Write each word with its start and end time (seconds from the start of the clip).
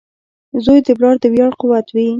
•زوی 0.63 0.79
د 0.85 0.87
پلار 0.97 1.15
د 1.21 1.25
ویاړ 1.33 1.51
قوت 1.61 1.87
وي. 1.95 2.07